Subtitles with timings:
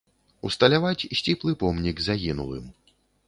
[0.47, 2.65] Усталяваць сціплы помнік загінулым.